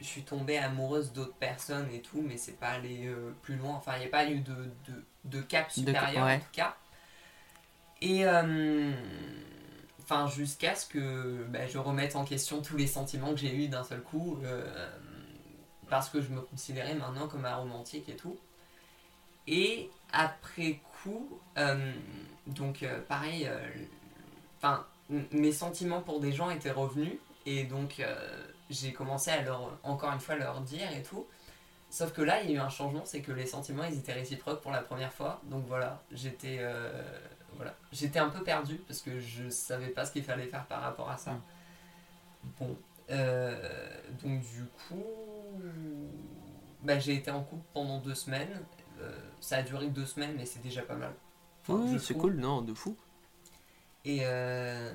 Je 0.00 0.06
suis 0.06 0.22
tombée 0.22 0.58
amoureuse 0.58 1.12
d'autres 1.12 1.34
personnes 1.34 1.90
et 1.92 2.00
tout, 2.02 2.20
mais 2.22 2.36
c'est 2.36 2.58
pas 2.58 2.68
allé 2.68 3.06
euh, 3.06 3.32
plus 3.42 3.56
loin. 3.56 3.74
Enfin, 3.74 3.96
il 3.96 4.00
n'y 4.00 4.06
a 4.06 4.10
pas 4.10 4.28
eu 4.30 4.40
de, 4.40 4.54
de, 4.86 5.04
de 5.24 5.40
cap 5.42 5.66
De- 5.68 5.72
supérieur 5.72 6.24
ouais. 6.26 6.34
en 6.36 6.38
tout 6.40 6.52
cas. 6.52 6.76
Et. 8.00 8.24
euh, 8.26 8.92
Enfin, 10.10 10.26
jusqu'à 10.26 10.74
ce 10.74 10.86
que 10.86 11.44
bah, 11.50 11.66
je 11.66 11.76
remette 11.76 12.16
en 12.16 12.24
question 12.24 12.62
tous 12.62 12.78
les 12.78 12.86
sentiments 12.86 13.32
que 13.32 13.36
j'ai 13.40 13.54
eus 13.54 13.68
d'un 13.68 13.84
seul 13.84 14.00
coup. 14.00 14.38
euh, 14.42 14.88
parce 15.90 16.08
que 16.08 16.22
je 16.22 16.28
me 16.30 16.40
considérais 16.40 16.94
maintenant 16.94 17.28
comme 17.28 17.44
un 17.44 17.54
romantique 17.56 18.08
et 18.08 18.16
tout. 18.16 18.38
Et 19.46 19.90
après 20.12 20.80
coup, 21.02 21.28
donc 22.46 22.86
pareil, 23.08 23.50
enfin, 24.58 24.86
mes 25.32 25.52
sentiments 25.52 26.00
pour 26.00 26.20
des 26.20 26.32
gens 26.32 26.48
étaient 26.50 26.70
revenus 26.70 27.14
et 27.46 27.64
donc 27.64 28.02
j'ai 28.70 28.92
commencé 28.92 29.30
à 29.30 29.42
leur, 29.42 29.78
encore 29.82 30.12
une 30.12 30.20
fois, 30.20 30.36
leur 30.36 30.60
dire 30.60 30.90
et 30.92 31.02
tout. 31.02 31.26
Sauf 31.90 32.12
que 32.12 32.20
là, 32.20 32.42
il 32.42 32.50
y 32.50 32.52
a 32.52 32.56
eu 32.56 32.60
un 32.60 32.68
changement, 32.68 33.04
c'est 33.04 33.22
que 33.22 33.32
les 33.32 33.46
sentiments, 33.46 33.84
ils 33.84 33.96
étaient 33.96 34.12
réciproques 34.12 34.60
pour 34.60 34.72
la 34.72 34.82
première 34.82 35.12
fois. 35.12 35.40
Donc 35.44 35.64
voilà, 35.66 36.02
j'étais, 36.12 36.58
euh, 36.60 37.02
voilà, 37.56 37.74
j'étais 37.92 38.18
un 38.18 38.28
peu 38.28 38.42
perdu 38.42 38.76
parce 38.86 39.00
que 39.00 39.18
je 39.20 39.48
savais 39.48 39.88
pas 39.88 40.04
ce 40.04 40.12
qu'il 40.12 40.22
fallait 40.22 40.46
faire 40.46 40.66
par 40.66 40.82
rapport 40.82 41.08
à 41.08 41.16
ça. 41.16 41.32
Mm. 41.32 41.40
Bon, 42.60 42.76
euh, 43.10 43.90
donc 44.22 44.40
du 44.40 44.64
coup, 44.86 45.04
bah, 46.82 46.98
j'ai 46.98 47.14
été 47.14 47.30
en 47.30 47.42
couple 47.42 47.64
pendant 47.72 47.98
deux 47.98 48.14
semaines. 48.14 48.62
Euh, 49.00 49.10
ça 49.40 49.58
a 49.58 49.62
duré 49.62 49.88
deux 49.88 50.06
semaines, 50.06 50.34
mais 50.36 50.44
c'est 50.44 50.62
déjà 50.62 50.82
pas 50.82 50.94
mal. 50.94 51.12
Enfin, 51.62 51.80
Oui, 51.80 51.94
je 51.94 51.98
c'est 51.98 52.14
cool, 52.14 52.36
non, 52.36 52.62
de 52.62 52.74
fou. 52.74 52.96
Et 54.04 54.20
euh, 54.22 54.92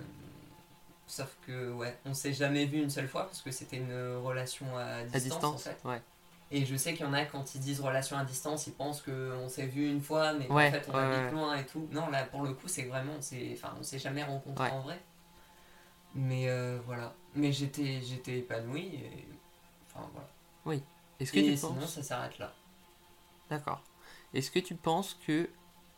sauf 1.13 1.35
que 1.47 1.71
ouais, 1.71 1.97
on 2.05 2.13
s'est 2.13 2.33
jamais 2.33 2.65
vu 2.65 2.81
une 2.81 2.89
seule 2.89 3.07
fois 3.07 3.23
parce 3.25 3.41
que 3.41 3.51
c'était 3.51 3.77
une 3.77 4.17
relation 4.17 4.65
à 4.77 5.03
distance, 5.03 5.15
À 5.15 5.19
distance, 5.19 5.45
en 5.45 5.57
fait. 5.57 5.77
ouais. 5.85 6.01
Et 6.51 6.65
je 6.65 6.75
sais 6.75 6.93
qu'il 6.93 7.05
y 7.05 7.09
en 7.09 7.13
a 7.13 7.25
quand 7.25 7.55
ils 7.55 7.61
disent 7.61 7.81
relation 7.81 8.17
à 8.17 8.23
distance, 8.23 8.67
ils 8.67 8.73
pensent 8.73 9.01
qu'on 9.01 9.49
s'est 9.49 9.65
vu 9.65 9.89
une 9.89 10.01
fois, 10.01 10.33
mais 10.33 10.47
Ouais, 10.49 10.69
fait 10.71 10.85
on 10.89 10.93
ouais, 10.97 10.99
habite 10.99 11.31
loin 11.33 11.55
et 11.55 11.65
tout. 11.65 11.87
Non, 11.91 12.09
là 12.09 12.25
pour 12.25 12.43
le 12.43 12.53
coup 12.53 12.67
c'est 12.67 12.83
vraiment, 12.83 13.13
enfin 13.17 13.73
on 13.79 13.83
s'est 13.83 13.99
jamais 13.99 14.23
rencontrés 14.23 14.69
en 14.69 14.81
vrai. 14.81 14.99
Mais 16.15 16.47
euh, 16.47 16.79
voilà, 16.85 17.13
mais 17.35 17.51
j'étais, 17.51 17.99
j'étais 18.01 18.39
épanoui 18.39 18.81
et 18.95 19.27
enfin 19.87 20.07
voilà. 20.13 20.27
Est-ce 21.19 21.31
que 21.31 21.39
Et 21.39 21.43
tu 21.51 21.57
sinon 21.57 21.79
penses 21.79 21.93
ça 21.95 22.03
s'arrête 22.03 22.37
là. 22.37 22.53
D'accord. 23.49 23.81
Est-ce 24.33 24.51
que 24.51 24.59
tu 24.59 24.75
penses 24.75 25.17
que 25.25 25.49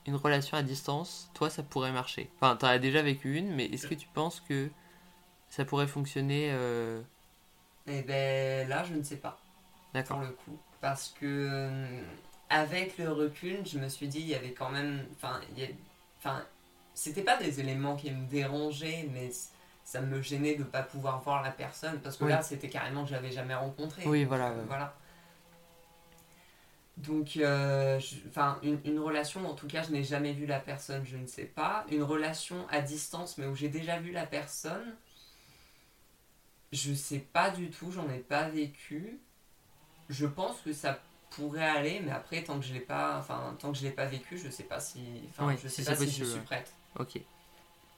une 0.06 0.16
relation 0.16 0.58
à 0.58 0.64
distance, 0.64 1.30
toi, 1.34 1.50
ça 1.50 1.64
pourrait 1.64 1.92
marcher? 1.92 2.30
Enfin, 2.36 2.56
t'en 2.56 2.68
as 2.68 2.80
déjà 2.80 3.02
vécu 3.02 3.36
une, 3.38 3.54
mais 3.56 3.66
est-ce 3.66 3.88
que 3.88 3.96
tu 3.96 4.08
penses 4.14 4.40
que 4.48 4.70
ça 5.56 5.66
pourrait 5.66 5.88
fonctionner 5.88 6.50
euh, 6.52 7.02
Et 7.88 8.02
ben 8.02 8.68
là 8.68 8.84
je 8.84 8.94
ne 8.94 9.04
sais 9.04 9.18
pas. 9.18 9.38
pour 9.92 9.94
D'accord. 9.94 10.20
le 10.20 10.30
coup. 10.30 10.58
Parce 10.82 11.10
que, 11.20 11.26
euh, 11.26 12.04
avec 12.50 12.98
le 12.98 13.12
recul, 13.12 13.66
je 13.66 13.80
me 13.80 13.90
suis 13.90 14.08
dit, 14.08 14.20
il 14.22 14.28
y 14.28 14.36
avait 14.36 14.54
quand 14.54 14.70
même. 14.70 15.06
Enfin, 15.18 15.42
c'était 16.94 17.24
pas 17.24 17.38
des 17.38 17.60
éléments 17.60 17.96
qui 17.96 18.12
me 18.12 18.26
dérangeaient, 18.28 19.10
mais 19.14 19.32
ça 19.84 20.02
me 20.02 20.22
gênait 20.22 20.56
de 20.56 20.64
pas 20.64 20.84
pouvoir 20.84 21.22
voir 21.22 21.44
la 21.44 21.52
personne. 21.52 22.00
Parce 22.02 22.18
que 22.18 22.26
Oui. 22.26 22.32
là, 22.32 22.42
c'était 22.42 22.70
carrément 22.70 23.04
que 23.04 23.10
je 23.10 23.14
l'avais 23.16 23.32
jamais 23.32 23.56
rencontré. 23.56 24.04
Oui, 24.06 24.22
Donc, 24.22 24.28
voilà, 24.30 24.50
euh, 24.50 24.64
voilà. 24.68 24.94
Donc, 26.98 27.36
euh, 27.38 28.00
je- 28.00 28.16
enfin, 28.30 28.58
une, 28.64 28.80
une 28.86 29.00
relation, 29.00 29.46
en 29.50 29.54
tout 29.54 29.68
cas, 29.68 29.84
je 29.84 29.92
n'ai 29.92 30.04
jamais 30.04 30.32
vu 30.34 30.46
la 30.46 30.60
personne, 30.60 31.06
je 31.06 31.18
ne 31.18 31.28
sais 31.28 31.44
pas. 31.46 31.86
Une 31.92 32.04
relation 32.04 32.66
à 32.70 32.80
distance, 32.82 33.38
mais 33.38 33.46
où 33.48 33.56
j'ai 33.56 33.68
déjà 33.70 34.00
vu 34.00 34.12
la 34.12 34.26
personne, 34.26 34.96
je 36.76 36.94
sais 36.94 37.20
pas 37.20 37.52
du 37.52 37.72
tout, 37.72 37.92
j'en 37.92 38.10
ai 38.10 38.20
pas 38.20 38.50
vécu. 38.50 39.20
Je 40.10 40.26
pense 40.28 40.62
que 40.62 40.74
ça 40.74 41.00
pourrait 41.32 41.68
aller, 41.70 42.02
mais 42.02 42.12
après, 42.12 42.44
tant 42.44 42.60
que 42.60 42.66
je 42.66 42.74
l'ai 42.74 42.82
pas, 42.82 43.20
enfin, 43.20 43.56
tant 43.60 43.72
que 43.74 43.78
je 43.80 43.84
l'ai 43.84 43.92
pas 43.92 44.06
vécu, 44.08 44.38
je 44.38 44.50
sais 44.50 44.64
pas 44.64 44.80
si, 44.82 45.02
enfin, 45.30 45.46
Ouais, 45.48 45.58
je 45.64 45.68
sais 45.70 45.84
pas 45.84 45.96
si 45.96 46.12
je 46.12 46.24
suis 46.24 46.42
prête. 46.42 46.74
Ok. 47.00 47.20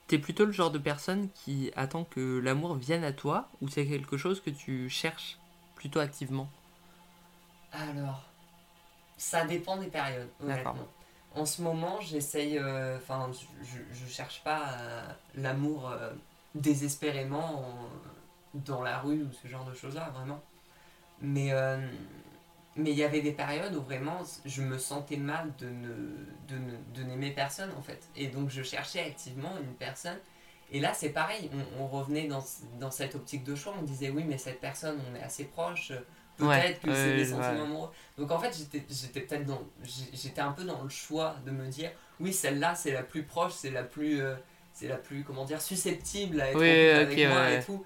t'es 0.08 0.18
plutôt 0.18 0.44
le 0.46 0.52
genre 0.52 0.70
de 0.72 0.78
personne 0.78 1.30
qui 1.32 1.70
attend 1.76 2.04
que 2.04 2.40
l'amour 2.40 2.76
vienne 2.76 3.04
à 3.04 3.12
toi 3.12 3.50
ou 3.62 3.68
c'est 3.68 3.86
quelque 3.86 4.16
chose 4.18 4.40
que 4.42 4.50
tu 4.50 4.88
cherches 4.90 5.38
plutôt 5.76 6.00
activement? 6.00 6.48
Alors, 7.72 8.22
ça 9.18 9.44
dépend 9.46 9.78
des 9.78 9.88
périodes, 9.88 10.30
honnêtement. 10.40 10.88
En 11.34 11.46
ce 11.46 11.62
moment, 11.62 12.00
j'essaye. 12.00 12.58
euh, 12.58 12.98
Enfin, 12.98 13.30
je, 13.62 13.78
je 13.94 14.06
cherche 14.10 14.42
pas 14.44 14.72
euh, 14.80 15.08
l'amour 15.36 15.88
euh, 15.90 16.12
désespérément 16.54 17.60
en- 17.62 17.90
dans 18.54 18.82
la 18.82 18.98
rue 18.98 19.22
ou 19.22 19.32
ce 19.32 19.48
genre 19.48 19.64
de 19.64 19.74
choses-là, 19.74 20.10
vraiment. 20.14 20.40
Mais 21.20 21.52
euh, 21.52 21.78
mais 22.76 22.90
il 22.92 22.96
y 22.98 23.04
avait 23.04 23.20
des 23.22 23.32
périodes 23.32 23.74
où 23.74 23.82
vraiment 23.82 24.20
je 24.44 24.62
me 24.62 24.78
sentais 24.78 25.16
mal 25.16 25.52
de 25.58 25.66
ne 25.68 25.88
de 26.48 26.56
ne- 26.58 26.94
de 26.94 27.02
n'aimer 27.02 27.30
personne 27.32 27.70
en 27.76 27.82
fait. 27.82 28.08
Et 28.16 28.28
donc 28.28 28.50
je 28.50 28.62
cherchais 28.62 29.00
activement 29.00 29.52
une 29.60 29.74
personne. 29.74 30.18
Et 30.70 30.80
là, 30.80 30.92
c'est 30.94 31.08
pareil, 31.10 31.50
on, 31.78 31.82
on 31.82 31.86
revenait 31.86 32.28
dans, 32.28 32.44
dans 32.78 32.90
cette 32.90 33.14
optique 33.14 33.42
de 33.42 33.54
choix. 33.54 33.74
On 33.78 33.82
disait 33.82 34.10
oui, 34.10 34.24
mais 34.24 34.36
cette 34.38 34.60
personne, 34.60 34.98
on 35.10 35.14
est 35.16 35.22
assez 35.22 35.44
proche. 35.46 35.92
Peut-être 36.36 36.46
Ouais, 36.48 36.78
que 36.84 36.94
c'est 36.94 37.16
des 37.16 37.32
ouais. 37.32 37.42
sentiments 37.42 37.64
amoureux. 37.64 37.90
Donc 38.16 38.30
en 38.30 38.38
fait, 38.38 38.56
j'étais 38.56 38.84
j'étais 38.88 39.22
peut-être 39.22 39.46
dans. 39.46 39.62
J'étais 39.82 40.40
un 40.40 40.52
peu 40.52 40.64
dans 40.64 40.82
le 40.82 40.88
choix 40.88 41.36
de 41.44 41.50
me 41.50 41.66
dire 41.66 41.90
oui, 42.20 42.32
celle-là, 42.32 42.74
c'est 42.76 42.92
la 42.92 43.02
plus 43.02 43.24
proche, 43.24 43.54
c'est 43.54 43.70
la 43.70 43.82
plus. 43.82 44.20
euh, 44.20 44.36
c'est 44.72 44.86
la 44.86 44.96
plus, 44.98 45.24
comment 45.24 45.44
dire, 45.44 45.60
susceptible 45.60 46.40
à 46.40 46.50
être 46.52 46.56
Oui, 46.56 46.90
avec 46.90 47.18
moi 47.28 47.40
ouais. 47.40 47.58
et 47.60 47.64
tout. 47.64 47.84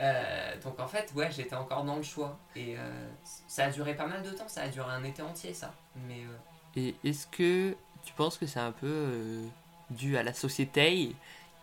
Euh, 0.00 0.60
donc 0.62 0.78
en 0.78 0.86
fait, 0.86 1.12
ouais, 1.14 1.30
j'étais 1.30 1.54
encore 1.54 1.84
dans 1.84 1.96
le 1.96 2.02
choix. 2.02 2.38
Et 2.54 2.76
euh, 2.78 3.08
ça 3.46 3.66
a 3.66 3.70
duré 3.70 3.94
pas 3.94 4.06
mal 4.06 4.22
de 4.22 4.30
temps, 4.30 4.48
ça 4.48 4.62
a 4.62 4.68
duré 4.68 4.90
un 4.90 5.04
été 5.04 5.22
entier, 5.22 5.54
ça. 5.54 5.72
Mais 6.06 6.20
euh, 6.20 6.36
Et 6.76 6.94
est-ce 7.04 7.26
que 7.26 7.76
tu 8.04 8.12
penses 8.14 8.38
que 8.38 8.46
c'est 8.46 8.60
un 8.60 8.72
peu 8.72 8.86
euh, 8.86 9.46
dû 9.90 10.16
à 10.16 10.22
la 10.22 10.34
société 10.34 11.14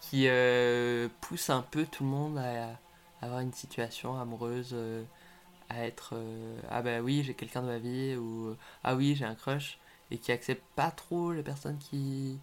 qui 0.01 0.27
pousse 1.21 1.49
un 1.49 1.61
peu 1.61 1.85
tout 1.85 2.03
le 2.03 2.09
monde 2.09 2.37
à, 2.37 2.65
à 3.21 3.25
avoir 3.25 3.39
une 3.39 3.53
situation 3.53 4.19
amoureuse, 4.19 4.75
à 5.69 5.85
être 5.85 6.15
ah 6.69 6.81
bah 6.81 6.99
oui 6.99 7.23
j'ai 7.23 7.33
quelqu'un 7.33 7.61
de 7.61 7.67
ma 7.67 7.77
vie 7.77 8.17
ou 8.17 8.57
ah 8.83 8.95
oui 8.95 9.15
j'ai 9.15 9.23
un 9.23 9.33
crush 9.33 9.79
et 10.11 10.17
qui 10.17 10.33
accepte 10.33 10.63
pas 10.75 10.91
trop 10.91 11.31
les 11.31 11.41
personnes 11.41 11.77
qui 11.77 12.37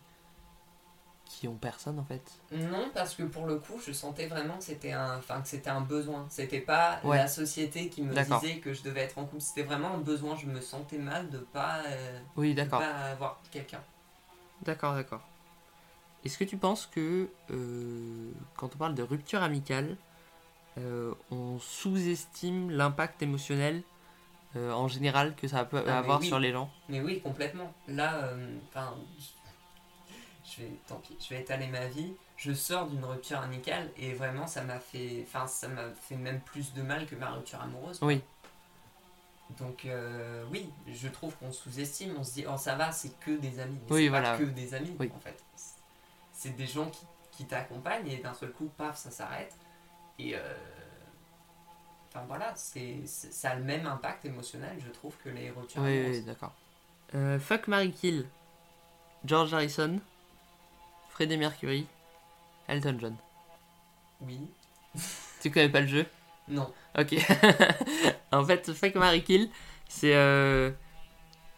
qui 1.32 1.46
ont 1.46 1.54
personne 1.54 1.96
en 2.00 2.04
fait. 2.04 2.22
non, 2.50 2.90
parce 2.92 3.14
que 3.14 3.22
pour 3.22 3.46
le 3.46 3.56
coup, 3.60 3.80
je 3.86 3.92
sentais 3.92 4.26
vraiment 4.26 4.58
que 4.58 4.64
c'était 4.64 4.90
un, 4.90 5.18
enfin, 5.18 5.40
que 5.40 5.46
c'était 5.48 5.70
un 5.70 5.80
besoin. 5.80 6.26
C'était 6.28 6.58
pas 6.60 6.98
Ouais. 7.04 7.18
la 7.18 7.28
société 7.28 7.88
qui 7.88 8.02
me 8.02 8.12
disait 8.12 8.56
que 8.58 8.72
je 8.74 8.82
devais 8.82 9.02
être 9.02 9.16
en 9.16 9.24
couple. 9.24 9.40
C'était 9.40 9.62
vraiment 9.62 9.94
un 9.94 9.98
besoin. 9.98 10.34
Je 10.36 10.46
me 10.46 10.60
sentais 10.60 10.98
mal 10.98 11.30
de 11.30 11.38
pas, 11.38 11.82
euh, 11.86 12.18
Oui 12.36 12.52
de 12.54 12.64
pas 12.64 12.84
avoir 13.12 13.40
quelqu'un. 13.52 13.80
D'accord, 14.62 14.94
d'accord. 14.94 15.20
Est-ce 16.24 16.36
que 16.36 16.44
tu 16.44 16.56
penses 16.56 16.86
que 16.86 17.28
euh, 17.52 18.32
quand 18.56 18.74
on 18.74 18.78
parle 18.78 18.94
de 18.96 19.02
rupture 19.04 19.42
amicale, 19.42 19.96
euh, 20.78 21.14
on 21.30 21.58
sous-estime 21.60 22.70
l'impact 22.72 23.22
émotionnel 23.22 23.82
en 24.56 24.88
général 24.88 25.36
que 25.36 25.46
ça 25.46 25.64
peut 25.64 25.80
Ah, 25.86 25.98
avoir 26.00 26.18
oui. 26.18 26.26
sur 26.26 26.40
les 26.40 26.50
gens? 26.50 26.68
Mais 26.88 27.00
oui, 27.00 27.20
complètement. 27.20 27.72
Là, 27.86 28.30
enfin, 28.68 28.96
je 29.16 29.39
vais, 30.60 30.70
tant 30.88 30.96
pis, 30.96 31.16
je 31.20 31.34
vais 31.34 31.40
étaler 31.40 31.66
ma 31.68 31.86
vie. 31.86 32.12
Je 32.36 32.52
sors 32.52 32.86
d'une 32.88 33.04
rupture 33.04 33.38
amicale 33.38 33.90
et 33.98 34.12
vraiment, 34.14 34.46
ça 34.46 34.62
m'a 34.62 34.78
fait, 34.80 35.24
enfin, 35.26 35.46
ça 35.46 35.68
m'a 35.68 35.90
fait 35.90 36.16
même 36.16 36.40
plus 36.40 36.72
de 36.72 36.82
mal 36.82 37.06
que 37.06 37.14
ma 37.14 37.30
rupture 37.30 37.60
amoureuse. 37.60 37.98
Oui. 38.02 38.22
Donc 39.58 39.84
euh, 39.84 40.44
oui, 40.50 40.70
je 40.86 41.08
trouve 41.08 41.34
qu'on 41.36 41.52
sous-estime. 41.52 42.14
On 42.18 42.24
se 42.24 42.34
dit, 42.34 42.44
oh 42.48 42.56
ça 42.56 42.76
va, 42.76 42.92
c'est 42.92 43.18
que 43.20 43.32
des 43.32 43.58
amis. 43.60 43.78
Mais 43.88 43.94
Oui, 43.94 44.08
voilà. 44.08 44.32
pas 44.32 44.38
que 44.38 44.44
des 44.44 44.74
amis 44.74 44.94
Oui. 44.98 45.10
en 45.14 45.20
fait. 45.20 45.42
C'est 46.32 46.56
des 46.56 46.66
gens 46.66 46.86
qui, 46.88 47.04
qui 47.32 47.44
t'accompagnent 47.46 48.08
et 48.08 48.18
d'un 48.18 48.32
seul 48.34 48.52
coup, 48.52 48.70
paf, 48.76 48.96
ça 48.96 49.10
s'arrête. 49.10 49.54
Et 50.18 50.34
euh, 50.36 50.40
enfin 52.08 52.24
voilà, 52.26 52.52
c'est, 52.54 53.04
ça 53.06 53.50
a 53.50 53.54
le 53.56 53.64
même 53.64 53.86
impact 53.86 54.24
émotionnel, 54.24 54.78
je 54.84 54.90
trouve, 54.90 55.14
que 55.22 55.28
les 55.30 55.50
ruptures 55.50 55.82
Oui, 55.82 55.98
amoureuses. 55.98 56.16
oui, 56.18 56.22
d'accord. 56.24 56.52
Euh, 57.14 57.38
fuck 57.38 57.66
Mary 57.68 57.92
Kill. 57.92 58.26
George 59.24 59.52
Harrison, 59.52 59.98
Freddie 61.10 61.36
Mercury, 61.36 61.86
Elton 62.68 62.96
John. 63.00 63.16
oui. 64.22 64.38
Tu 65.42 65.50
connais 65.50 65.68
pas 65.68 65.80
le 65.80 65.86
jeu? 65.86 66.06
Non. 66.48 66.70
Ok. 66.98 67.14
en 68.32 68.44
fait, 68.44 68.72
Fuck 68.72 68.94
Mary 68.96 69.22
Kill, 69.22 69.48
c'est. 69.88 70.14
euh, 70.14 70.70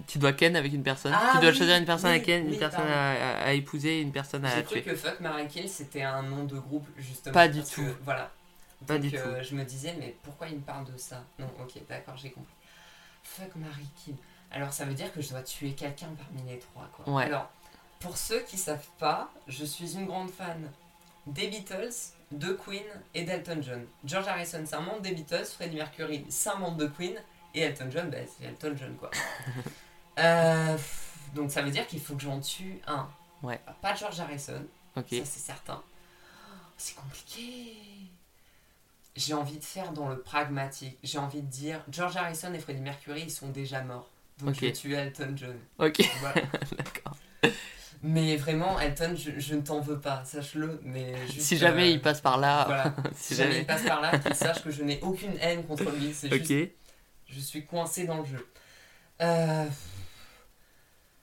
tu 0.06 0.18
dois 0.18 0.32
ken 0.32 0.54
avec 0.54 0.72
une 0.72 0.82
personne. 0.82 1.12
Ah 1.14 1.30
tu 1.34 1.40
dois 1.40 1.50
oui, 1.50 1.56
choisir 1.56 1.76
une 1.76 1.84
personne 1.84 2.10
à 2.10 2.20
ken, 2.20 2.46
oui, 2.46 2.52
une 2.54 2.58
personne 2.58 2.86
à, 2.86 3.10
à- 3.12 3.44
à 3.46 3.52
épouser, 3.52 4.00
une 4.00 4.12
personne 4.12 4.44
à 4.44 4.54
J'ai 4.56 4.62
cru 4.64 4.82
tuer. 4.82 4.82
que 4.82 4.94
Fuck 4.96 5.20
Mary 5.20 5.48
Kill 5.48 5.68
c'était 5.68 6.02
un 6.02 6.22
nom 6.22 6.44
de 6.44 6.58
groupe 6.58 6.86
justement. 6.96 7.32
Pas 7.32 7.48
du 7.48 7.62
tout. 7.62 7.82
que, 7.82 7.96
voilà. 8.04 8.30
Pas 8.86 8.98
Donc, 8.98 9.10
du 9.10 9.16
euh, 9.16 9.42
Je 9.42 9.54
me 9.54 9.64
disais 9.64 9.94
mais 9.98 10.14
pourquoi 10.22 10.48
il 10.48 10.56
me 10.56 10.60
parle 10.62 10.84
de 10.92 10.96
ça? 10.98 11.24
Non, 11.38 11.46
ok, 11.60 11.72
d'accord, 11.88 12.16
j'ai 12.16 12.30
compris. 12.30 12.52
Fuck 13.22 13.56
Mary 13.56 13.86
Kill. 13.96 14.16
Alors 14.50 14.72
ça 14.72 14.84
veut 14.84 14.94
dire 14.94 15.12
que 15.12 15.22
je 15.22 15.30
dois 15.30 15.42
tuer 15.42 15.72
quelqu'un 15.72 16.08
parmi 16.16 16.48
les 16.50 16.58
trois 16.58 16.88
quoi. 16.92 17.12
Ouais. 17.14 17.24
Alors 17.24 17.48
pour 18.02 18.16
ceux 18.16 18.40
qui 18.40 18.58
savent 18.58 18.86
pas, 18.98 19.32
je 19.46 19.64
suis 19.64 19.94
une 19.94 20.06
grande 20.06 20.30
fan 20.30 20.70
des 21.26 21.48
Beatles, 21.48 21.92
de 22.32 22.52
Queen 22.52 22.82
et 23.14 23.24
d'Elton 23.24 23.60
John. 23.62 23.86
George 24.04 24.26
Harrison 24.26 24.62
c'est 24.66 24.74
un 24.74 24.80
membre 24.80 25.02
des 25.02 25.12
Beatles, 25.12 25.44
Freddie 25.46 25.76
Mercury 25.76 26.24
c'est 26.28 26.50
un 26.50 26.56
membre 26.56 26.78
de 26.78 26.86
Queen 26.86 27.14
et 27.54 27.60
Elton 27.60 27.88
John 27.90 28.10
bah, 28.10 28.18
c'est 28.26 28.44
Elton 28.46 28.74
John 28.78 28.96
quoi. 28.96 29.10
Euh, 30.18 30.76
donc 31.34 31.50
ça 31.50 31.62
veut 31.62 31.70
dire 31.70 31.86
qu'il 31.86 31.98
faut 31.98 32.14
que 32.14 32.20
j'en 32.20 32.38
tue 32.38 32.82
un. 32.86 33.08
Ouais. 33.42 33.58
Pas 33.80 33.94
George 33.94 34.20
Harrison. 34.20 34.62
Ça, 34.94 35.02
c'est 35.08 35.24
certain. 35.24 35.82
C'est 36.76 36.94
compliqué. 36.96 37.72
J'ai 39.16 39.32
envie 39.32 39.56
de 39.56 39.64
faire 39.64 39.92
dans 39.92 40.10
le 40.10 40.20
pragmatique. 40.20 40.98
J'ai 41.02 41.16
envie 41.16 41.40
de 41.40 41.46
dire 41.46 41.82
George 41.90 42.14
Harrison 42.18 42.52
et 42.52 42.58
Freddie 42.58 42.82
Mercury, 42.82 43.22
ils 43.22 43.30
sont 43.30 43.48
déjà 43.48 43.80
morts. 43.80 44.10
Donc 44.40 44.50
Ok. 44.50 44.54
je 44.56 44.60
vais 44.60 44.72
tuer 44.72 44.94
Elton 44.96 45.32
John. 45.34 45.58
Ok. 45.78 46.02
Voilà. 46.20 46.42
D'accord. 46.76 47.16
Mais 48.02 48.36
vraiment, 48.36 48.78
Elton, 48.80 49.14
je, 49.16 49.38
je 49.38 49.54
ne 49.54 49.60
t'en 49.62 49.80
veux 49.80 50.00
pas, 50.00 50.24
sache-le. 50.24 50.80
Mais 50.84 51.14
juste, 51.28 51.40
Si 51.42 51.56
jamais 51.56 51.84
euh, 51.84 51.92
il 51.92 52.00
passe 52.02 52.20
par 52.20 52.38
là. 52.38 52.64
Voilà. 52.66 52.94
si 53.14 53.34
Si 53.34 53.34
jamais 53.36 53.50
jamais. 53.50 53.62
il 53.62 53.66
passe 53.66 53.82
par 53.84 54.00
là, 54.00 54.18
qu'il 54.18 54.34
sache 54.34 54.62
que 54.62 54.70
je 54.70 54.82
n'ai 54.82 55.00
aucune 55.00 55.36
haine 55.40 55.64
contre 55.64 55.90
lui. 55.90 56.12
C'est 56.12 56.32
Ok. 56.32 56.40
juste 56.46 56.70
je 57.28 57.40
suis 57.40 57.64
coincé 57.64 58.04
dans 58.06 58.18
le 58.18 58.24
jeu. 58.26 58.46
Euh... 59.22 59.66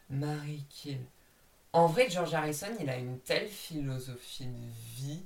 Marie 0.10 0.66
Kill. 0.70 1.00
En 1.74 1.86
vrai, 1.86 2.10
George 2.10 2.34
Harrison, 2.34 2.68
il 2.80 2.90
a 2.90 2.98
une 2.98 3.20
telle 3.20 3.48
philosophie 3.48 4.48
de 4.48 4.72
vie 4.96 5.24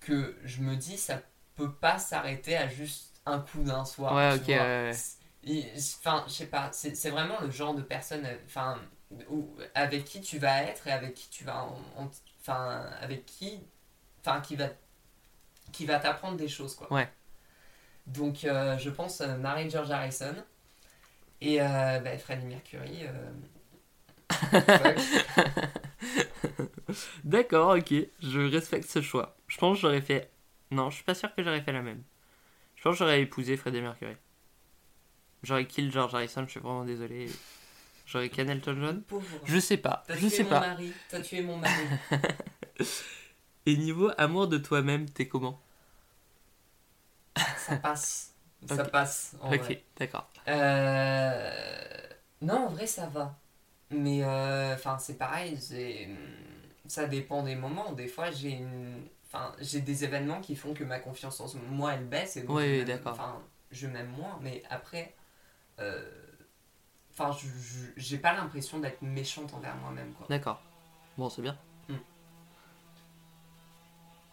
que 0.00 0.36
je 0.44 0.60
me 0.60 0.76
dis, 0.76 0.98
ça 0.98 1.22
peut 1.54 1.72
pas 1.72 1.98
s'arrêter 1.98 2.56
à 2.56 2.68
juste 2.68 3.12
un 3.24 3.38
coup 3.40 3.62
d'un 3.62 3.84
soir. 3.86 4.14
Ouais, 4.14 4.34
ok, 4.34 4.44
vois. 4.44 4.56
ouais, 4.56 4.92
ouais. 5.46 5.72
Enfin, 6.00 6.24
je 6.28 6.32
sais 6.32 6.46
pas, 6.46 6.68
c'est 6.72 6.94
c'est 6.96 7.10
vraiment 7.10 7.40
le 7.40 7.50
genre 7.50 7.74
de 7.74 7.80
personne 7.82 8.26
euh, 8.26 8.36
enfin, 8.46 8.78
où- 9.30 9.56
avec 9.74 10.04
qui 10.04 10.20
tu 10.20 10.38
vas 10.38 10.62
être 10.64 10.86
et 10.86 10.92
avec 10.92 11.14
qui 11.14 11.28
tu 11.30 11.44
vas. 11.44 11.64
en- 11.64 12.02
en- 12.04 12.10
Enfin, 12.40 12.88
avec 13.00 13.26
qui. 13.26 13.60
Enfin, 14.20 14.40
qui 14.40 14.54
va, 14.56 14.68
qui 15.72 15.84
va 15.86 15.98
t'apprendre 15.98 16.36
des 16.36 16.48
choses, 16.48 16.74
quoi. 16.76 16.92
Ouais. 16.92 17.08
Donc, 18.06 18.44
euh, 18.44 18.78
je 18.78 18.88
pense 18.90 19.20
euh, 19.20 19.36
Marie-George 19.36 19.90
Harrison 19.90 20.34
et 21.40 21.60
euh, 21.60 21.98
bah, 22.00 22.16
Freddie 22.18 22.46
Mercury. 22.46 23.00
euh. 23.04 23.30
D'accord, 27.24 27.76
ok. 27.76 27.92
Je 28.22 28.40
respecte 28.52 28.88
ce 28.88 29.00
choix. 29.02 29.36
Je 29.48 29.58
pense 29.58 29.76
que 29.76 29.82
j'aurais 29.82 30.00
fait. 30.02 30.30
Non, 30.70 30.90
je 30.90 30.96
suis 30.96 31.04
pas 31.04 31.14
sûr 31.14 31.34
que 31.34 31.42
j'aurais 31.42 31.62
fait 31.62 31.72
la 31.72 31.82
même. 31.82 32.02
Je 32.76 32.82
pense 32.82 32.94
que 32.94 32.98
j'aurais 33.00 33.22
épousé 33.22 33.56
Freddie 33.56 33.80
Mercury. 33.80 34.14
J'aurais 35.42 35.66
kill 35.66 35.90
George 35.92 36.14
Harrison, 36.14 36.44
je 36.46 36.50
suis 36.52 36.60
vraiment 36.60 36.84
désolé. 36.84 37.28
J'aurais 38.06 38.28
Ken 38.30 38.48
Elton 38.48 38.76
John 38.80 39.02
Pauvre. 39.02 39.26
Je 39.44 39.58
sais 39.58 39.76
pas, 39.76 40.04
je 40.08 40.14
tué 40.14 40.30
sais 40.30 40.42
mon 40.44 40.50
pas. 40.50 40.60
mari. 40.60 40.92
T'as 41.08 41.20
tué 41.20 41.42
mon 41.42 41.56
mari. 41.56 41.82
Et 43.66 43.76
niveau 43.76 44.10
amour 44.16 44.46
de 44.48 44.58
toi-même, 44.58 45.08
t'es 45.10 45.26
comment 45.28 45.60
Ça 47.58 47.76
passe. 47.76 48.32
Ça 48.68 48.84
passe. 48.84 49.36
En 49.40 49.52
Ok, 49.52 49.78
d'accord. 49.98 50.28
Euh, 50.48 51.50
Non, 52.40 52.66
en 52.66 52.70
vrai, 52.70 52.86
ça 52.86 53.06
va. 53.06 53.36
Mais 53.90 54.22
euh, 54.24 54.74
enfin, 54.74 54.98
c'est 54.98 55.18
pareil. 55.18 55.56
c'est- 55.60 56.08
Ça 56.86 57.06
dépend 57.06 57.42
des 57.42 57.56
moments. 57.56 57.92
Des 57.92 58.06
fois, 58.08 58.30
j'ai 58.30 58.50
une... 58.52 59.02
enfin, 59.26 59.52
j'ai 59.60 59.80
des 59.80 60.04
événements 60.04 60.40
qui 60.40 60.54
font 60.56 60.72
que 60.74 60.84
ma 60.84 61.00
confiance 61.00 61.40
en 61.40 61.48
moi 61.70 61.94
elle 61.94 62.06
baisse 62.06 62.36
et 62.36 62.42
donc 62.42 62.56
Oui, 62.56 62.84
m'aime- 62.84 63.00
je 63.72 63.86
m'aime 63.88 64.08
moins. 64.10 64.38
Mais 64.42 64.62
après, 64.70 65.14
euh, 65.80 66.02
enfin, 67.18 67.36
j'ai 67.96 68.18
pas 68.18 68.34
l'impression 68.34 68.78
d'être 68.78 69.02
méchante 69.02 69.54
envers 69.54 69.76
moi-même 69.76 70.12
quoi. 70.14 70.26
D'accord. 70.28 70.60
Bon, 71.16 71.30
c'est 71.30 71.42
bien. 71.42 71.56
Hmm. 71.88 71.96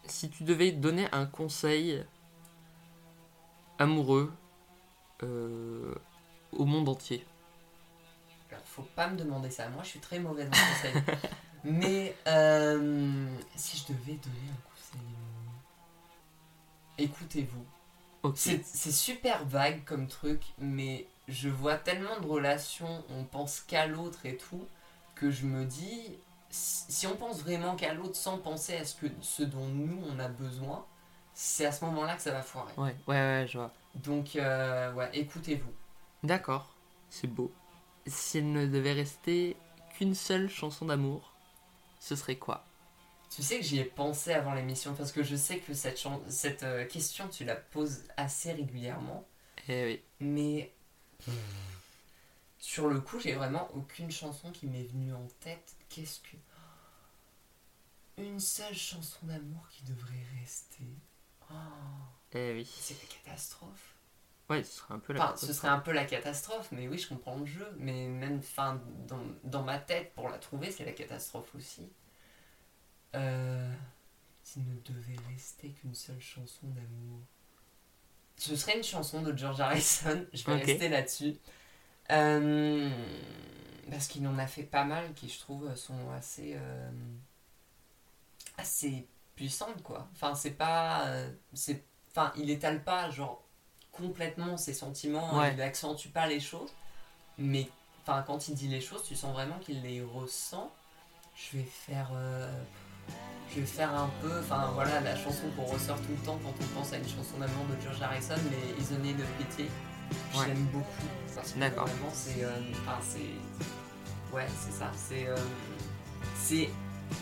Si 0.06 0.28
tu 0.28 0.44
devais 0.44 0.72
donner 0.72 1.08
un 1.12 1.26
conseil 1.26 2.04
amoureux 3.78 4.32
euh, 5.22 5.94
au 6.52 6.64
monde 6.64 6.88
entier, 6.88 7.26
Alors, 8.50 8.64
faut 8.64 8.82
pas 8.94 9.08
me 9.08 9.16
demander 9.16 9.50
ça. 9.50 9.68
Moi, 9.70 9.82
je 9.82 9.88
suis 9.88 10.00
très 10.00 10.18
mauvaise 10.18 10.48
en 10.48 10.50
conseil. 10.50 11.02
Mais 11.64 12.14
euh, 12.28 13.26
si 13.56 13.78
je 13.78 13.92
devais 13.92 14.14
donner 14.14 14.50
un 14.50 14.60
conseil, 14.68 15.00
écoutez-vous. 16.98 17.64
C'est 18.34 18.92
super 18.92 19.44
vague 19.46 19.84
comme 19.84 20.06
truc, 20.06 20.42
mais 20.58 21.06
je 21.28 21.48
vois 21.48 21.76
tellement 21.76 22.18
de 22.20 22.26
relations, 22.26 23.02
on 23.10 23.24
pense 23.24 23.60
qu'à 23.60 23.86
l'autre 23.86 24.26
et 24.26 24.36
tout, 24.36 24.66
que 25.14 25.30
je 25.30 25.46
me 25.46 25.64
dis, 25.64 26.16
si 26.50 27.06
on 27.06 27.16
pense 27.16 27.40
vraiment 27.42 27.76
qu'à 27.76 27.94
l'autre 27.94 28.16
sans 28.16 28.38
penser 28.38 28.76
à 28.76 28.84
ce, 28.84 28.94
que, 28.96 29.06
ce 29.20 29.42
dont 29.42 29.66
nous 29.66 30.02
on 30.08 30.18
a 30.18 30.28
besoin, 30.28 30.84
c'est 31.34 31.66
à 31.66 31.72
ce 31.72 31.84
moment-là 31.86 32.14
que 32.16 32.22
ça 32.22 32.32
va 32.32 32.42
foirer. 32.42 32.72
Ouais, 32.76 32.94
ouais, 33.06 33.14
ouais, 33.14 33.46
je 33.48 33.58
vois. 33.58 33.72
Donc, 33.96 34.36
euh, 34.36 34.92
ouais, 34.94 35.10
écoutez-vous. 35.14 35.72
D'accord, 36.22 36.74
c'est 37.10 37.26
beau. 37.26 37.52
S'il 38.06 38.52
ne 38.52 38.66
devait 38.66 38.92
rester 38.92 39.56
qu'une 39.96 40.14
seule 40.14 40.48
chanson 40.48 40.86
d'amour, 40.86 41.32
ce 42.00 42.16
serait 42.16 42.36
quoi? 42.36 42.64
Tu 43.30 43.42
sais 43.42 43.58
que 43.58 43.64
j'y 43.64 43.80
ai 43.80 43.84
pensé 43.84 44.32
avant 44.32 44.54
l'émission, 44.54 44.94
parce 44.94 45.10
que 45.10 45.22
je 45.24 45.34
sais 45.34 45.58
que 45.58 45.74
cette, 45.74 45.98
cette 46.28 46.62
euh, 46.62 46.84
question, 46.86 47.26
tu 47.28 47.44
la 47.44 47.56
poses 47.56 48.04
assez 48.16 48.52
régulièrement, 48.52 49.24
Eh 49.68 49.84
oui. 49.86 50.02
mais 50.20 50.72
sur 52.58 52.88
le 52.88 53.00
coup, 53.00 53.20
j'ai 53.20 53.34
vraiment 53.34 53.68
aucune 53.74 54.10
chanson 54.10 54.50
qui 54.52 54.66
m'est 54.66 54.84
venue 54.84 55.12
en 55.14 55.26
tête. 55.40 55.74
Qu'est-ce 55.88 56.20
que. 56.20 56.36
Une 58.16 58.40
seule 58.40 58.74
chanson 58.76 59.18
d'amour 59.26 59.68
qui 59.70 59.82
devrait 59.84 60.24
rester. 60.40 60.84
Oh, 61.50 61.54
Eh 62.32 62.52
oui. 62.54 62.64
c'est 62.80 62.94
la 62.94 63.08
catastrophe. 63.08 63.94
Ouais, 64.48 64.62
ce 64.62 64.72
serait 64.78 64.94
un 64.94 64.98
peu 64.98 65.12
la 65.14 65.24
Enfin, 65.24 65.36
ce 65.36 65.52
serait 65.52 65.68
un 65.68 65.78
peu 65.80 65.90
la 65.92 66.04
catastrophe, 66.04 66.68
mais 66.70 66.86
oui, 66.86 66.98
je 66.98 67.08
comprends 67.08 67.36
le 67.38 67.46
jeu. 67.46 67.66
Mais 67.78 68.06
même, 68.08 68.38
enfin, 68.38 68.80
dans, 69.08 69.20
dans 69.42 69.62
ma 69.62 69.78
tête, 69.78 70.12
pour 70.14 70.28
la 70.28 70.38
trouver, 70.38 70.70
c'est 70.70 70.84
la 70.84 70.92
catastrophe 70.92 71.54
aussi. 71.54 71.88
Euh, 73.14 73.72
S'il 74.42 74.64
ne 74.68 74.78
devait 74.80 75.16
rester 75.32 75.70
qu'une 75.70 75.94
seule 75.94 76.20
chanson 76.20 76.66
d'amour. 76.68 77.20
Ce 78.36 78.56
serait 78.56 78.76
une 78.76 78.84
chanson 78.84 79.22
de 79.22 79.36
George 79.36 79.60
Harrison, 79.60 80.26
je 80.32 80.44
vais 80.44 80.54
rester 80.56 80.88
là-dessus. 80.88 81.36
Euh, 82.10 82.90
parce 83.90 84.06
qu'il 84.08 84.26
en 84.26 84.38
a 84.38 84.46
fait 84.46 84.62
pas 84.64 84.84
mal 84.84 85.12
qui, 85.14 85.28
je 85.28 85.38
trouve, 85.38 85.74
sont 85.76 86.10
assez. 86.16 86.54
euh, 86.56 86.90
assez 88.58 89.06
puissantes, 89.36 89.82
quoi. 89.82 90.08
Enfin, 90.14 90.34
c'est 90.34 90.52
pas. 90.52 91.06
euh, 91.06 91.30
c'est 91.52 91.84
Enfin, 92.10 92.32
il 92.36 92.48
étale 92.50 92.84
pas, 92.84 93.10
genre, 93.10 93.42
complètement 93.90 94.56
ses 94.56 94.72
sentiments, 94.72 95.36
Ouais. 95.38 95.52
il 95.52 95.60
accentue 95.60 96.08
pas 96.10 96.28
les 96.28 96.38
choses, 96.38 96.70
mais 97.38 97.68
enfin, 98.02 98.22
quand 98.22 98.46
il 98.46 98.54
dit 98.54 98.68
les 98.68 98.80
choses, 98.80 99.02
tu 99.02 99.16
sens 99.16 99.32
vraiment 99.32 99.58
qu'il 99.58 99.82
les 99.82 100.00
ressent. 100.00 100.72
Je 101.34 101.56
vais 101.58 101.64
faire. 101.64 102.10
Je 103.50 103.60
vais 103.60 103.66
faire 103.66 103.92
un 103.94 104.10
peu. 104.20 104.30
Enfin, 104.40 104.70
voilà, 104.74 105.00
la 105.00 105.16
chanson 105.16 105.44
qu'on 105.56 105.64
ressort 105.64 105.96
tout 105.98 106.10
le 106.18 106.24
temps 106.26 106.38
quand 106.42 106.54
on 106.60 106.78
pense 106.78 106.92
à 106.92 106.96
une 106.98 107.04
chanson 107.08 107.38
d'amour 107.38 107.64
de 107.74 107.80
George 107.82 108.02
Harrison, 108.02 108.34
mais 108.50 108.82
Is 108.82 108.94
a 108.94 108.98
Need 108.98 109.20
of 109.20 109.26
Pity. 109.38 109.68
Je 110.32 110.38
Ouais. 110.38 110.48
l'aime 110.48 110.64
beaucoup. 110.72 110.90
D'accord. 111.56 111.86
Vraiment, 111.86 112.10
c'est. 112.12 112.44
euh, 112.44 112.50
Enfin, 112.82 112.98
c'est. 113.00 114.34
Ouais, 114.36 114.46
c'est 114.58 114.72
ça. 114.72 114.90
C'est. 114.96 115.26
euh, 115.28 115.36
c'est 116.36 116.68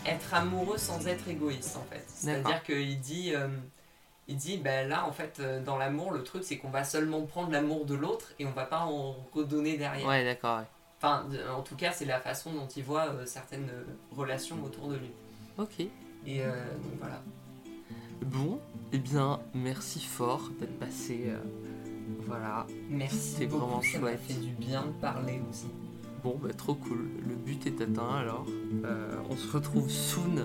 être 0.05 0.33
amoureux 0.33 0.77
sans 0.77 1.05
être 1.07 1.27
égoïste, 1.27 1.77
en 1.77 1.83
fait. 1.91 2.03
C'est-à-dire 2.07 2.63
qu'il 2.63 2.99
dit. 2.99 3.33
euh, 3.35 3.47
il 4.29 4.37
dit, 4.37 4.57
ben 4.57 4.87
là, 4.87 5.05
en 5.05 5.11
fait, 5.11 5.37
euh, 5.41 5.61
dans 5.61 5.77
l'amour, 5.77 6.11
le 6.11 6.23
truc, 6.23 6.43
c'est 6.45 6.57
qu'on 6.57 6.69
va 6.69 6.85
seulement 6.85 7.21
prendre 7.23 7.51
l'amour 7.51 7.85
de 7.85 7.93
l'autre 7.93 8.27
et 8.39 8.45
on 8.45 8.51
va 8.51 8.63
pas 8.65 8.79
en 8.85 9.17
redonner 9.33 9.75
derrière. 9.77 10.07
Ouais, 10.07 10.23
d'accord, 10.23 10.59
ouais. 10.59 10.65
Enfin, 10.97 11.25
de- 11.29 11.45
en 11.49 11.61
tout 11.61 11.75
cas, 11.75 11.91
c'est 11.91 12.05
la 12.05 12.21
façon 12.21 12.53
dont 12.53 12.67
il 12.67 12.83
voit 12.85 13.07
certaines 13.25 13.69
relations 14.15 14.55
autour 14.63 14.87
de 14.87 14.95
lui. 14.95 15.11
Ok. 15.57 15.87
Et 16.25 16.41
euh, 16.41 16.51
donc 16.83 16.99
voilà. 16.99 17.21
Bon, 18.25 18.59
eh 18.93 18.97
bien, 18.99 19.39
merci 19.53 19.99
fort 19.99 20.49
d'être 20.59 20.77
passé. 20.79 21.25
euh, 21.27 21.37
voilà. 22.25 22.65
Merci 22.89 23.17
C'était 23.17 23.47
beaucoup, 23.47 23.65
vraiment 23.65 23.81
ça 23.81 23.99
chouette. 23.99 24.19
fait 24.21 24.39
du 24.39 24.51
bien 24.53 24.85
de 24.85 24.91
parler 25.01 25.41
aussi. 25.49 25.67
Bon, 26.23 26.39
bah, 26.41 26.53
trop 26.53 26.73
cool. 26.75 27.09
Le 27.27 27.35
but 27.35 27.67
est 27.67 27.81
atteint 27.81 28.15
alors. 28.15 28.45
Euh, 28.85 29.17
on 29.29 29.35
se 29.35 29.51
retrouve 29.51 29.89
soon 29.89 30.35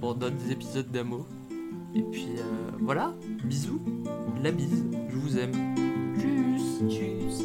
pour 0.00 0.14
d'autres 0.14 0.50
épisodes 0.50 0.90
d'amour. 0.90 1.26
Et 1.94 2.02
puis 2.02 2.28
euh, 2.38 2.42
voilà, 2.80 3.12
bisous, 3.44 3.80
la 4.42 4.50
bise, 4.52 4.84
je 5.10 5.16
vous 5.16 5.38
aime. 5.38 5.52
Tchuss 6.18 6.88
Tchuss 6.88 7.42